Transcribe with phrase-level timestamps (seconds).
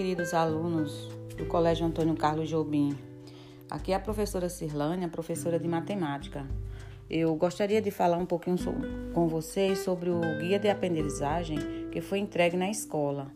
[0.00, 2.96] queridos alunos do Colégio Antônio Carlos Jobim.
[3.68, 6.46] Aqui é a professora Cirlânia, professora de matemática.
[7.08, 8.56] Eu gostaria de falar um pouquinho
[9.12, 11.58] com vocês sobre o guia de aprendizagem
[11.90, 13.26] que foi entregue na escola,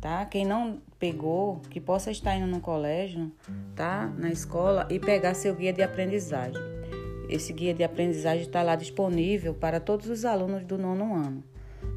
[0.00, 0.24] tá?
[0.26, 3.32] Quem não pegou, que possa estar indo no colégio,
[3.74, 4.12] tá?
[4.18, 6.62] Na escola e pegar seu guia de aprendizagem.
[7.28, 11.42] Esse guia de aprendizagem está lá disponível para todos os alunos do nono ano,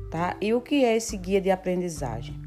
[0.10, 0.38] tá?
[0.42, 2.47] E o que é esse guia de aprendizagem?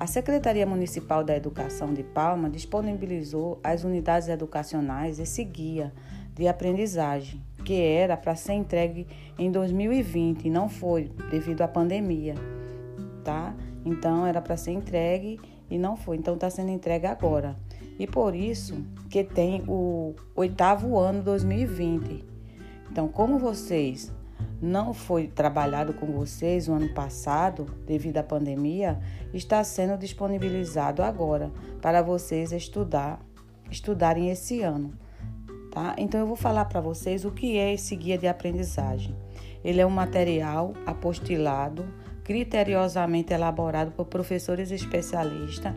[0.00, 5.92] A Secretaria Municipal da Educação de Palma disponibilizou às unidades educacionais esse guia
[6.36, 12.36] de aprendizagem, que era para ser entregue em 2020 e não foi devido à pandemia,
[13.24, 13.52] tá?
[13.84, 16.16] Então era para ser entregue e não foi.
[16.16, 17.56] Então está sendo entregue agora.
[17.98, 18.76] E por isso
[19.10, 22.24] que tem o oitavo ano 2020.
[22.88, 24.12] Então, como vocês
[24.60, 28.98] não foi trabalhado com vocês o ano passado, devido à pandemia,
[29.32, 33.20] está sendo disponibilizado agora para vocês estudar,
[33.70, 34.92] estudarem esse ano.
[35.70, 35.94] Tá?
[35.96, 39.14] Então eu vou falar para vocês o que é esse guia de aprendizagem.
[39.62, 41.84] Ele é um material apostilado,
[42.24, 45.74] criteriosamente elaborado por professores especialistas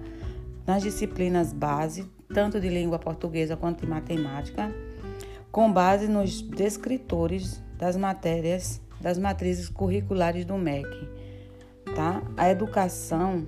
[0.66, 4.74] nas disciplinas base, tanto de língua portuguesa quanto de matemática,
[5.52, 10.88] com base nos descritores das matérias das matrizes curriculares do MEC,
[11.96, 12.22] tá?
[12.38, 13.48] A educação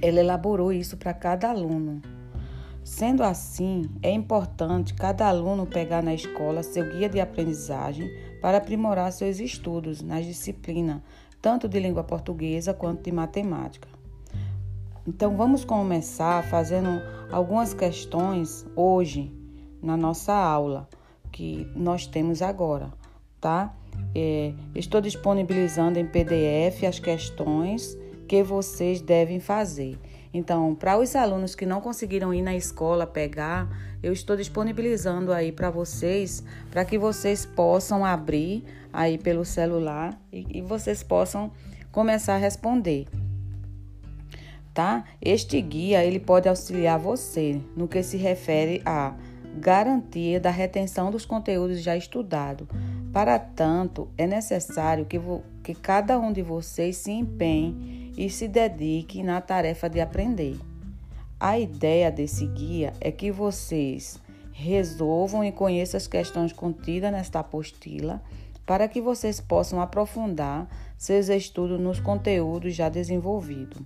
[0.00, 2.00] ela elaborou isso para cada aluno.
[2.82, 9.12] Sendo assim, é importante cada aluno pegar na escola seu guia de aprendizagem para aprimorar
[9.12, 11.02] seus estudos nas disciplinas,
[11.42, 13.88] tanto de língua portuguesa quanto de matemática.
[15.06, 16.88] Então, vamos começar fazendo
[17.30, 19.30] algumas questões hoje
[19.82, 20.88] na nossa aula
[21.32, 22.92] que nós temos agora
[23.42, 23.74] tá?
[24.14, 29.98] É, estou disponibilizando em PDF as questões que vocês devem fazer.
[30.32, 33.68] Então, para os alunos que não conseguiram ir na escola pegar,
[34.02, 40.58] eu estou disponibilizando aí para vocês, para que vocês possam abrir aí pelo celular e,
[40.58, 41.50] e vocês possam
[41.90, 43.06] começar a responder.
[44.72, 45.04] Tá?
[45.20, 49.14] Este guia ele pode auxiliar você no que se refere à
[49.56, 52.66] garantia da retenção dos conteúdos já estudados
[53.12, 55.20] para tanto, é necessário que,
[55.62, 60.58] que cada um de vocês se empenhe e se dedique na tarefa de aprender.
[61.38, 64.18] A ideia desse guia é que vocês
[64.50, 68.22] resolvam e conheçam as questões contidas nesta apostila
[68.64, 73.82] para que vocês possam aprofundar seus estudos nos conteúdos já desenvolvidos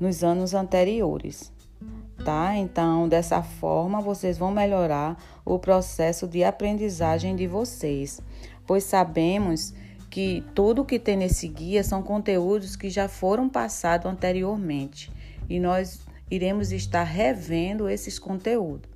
[0.00, 1.52] nos anos anteriores.
[2.28, 2.54] Tá?
[2.56, 5.16] Então, dessa forma, vocês vão melhorar
[5.46, 8.20] o processo de aprendizagem de vocês
[8.68, 9.72] pois sabemos
[10.10, 15.10] que tudo que tem nesse guia são conteúdos que já foram passados anteriormente
[15.48, 18.90] e nós iremos estar revendo esses conteúdos.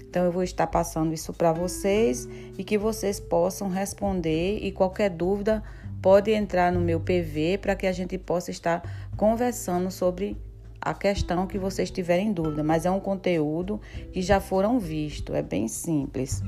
[0.00, 2.28] Então eu vou estar passando isso para vocês
[2.58, 5.62] e que vocês possam responder e qualquer dúvida
[6.02, 8.82] pode entrar no meu PV para que a gente possa estar
[9.16, 10.36] conversando sobre
[10.84, 13.80] a questão que vocês tiverem dúvida, mas é um conteúdo
[14.12, 16.42] que já foram visto, é bem simples,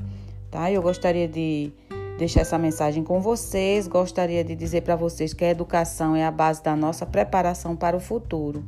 [0.51, 0.69] tá?
[0.71, 1.71] Eu gostaria de
[2.17, 3.87] deixar essa mensagem com vocês.
[3.87, 7.95] Gostaria de dizer para vocês que a educação é a base da nossa preparação para
[7.95, 8.63] o futuro.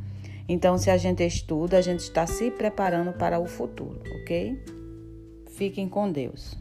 [0.50, 4.58] Então, se a gente estuda, a gente está se preparando para o futuro, ok?
[5.48, 6.58] Fiquem com Deus.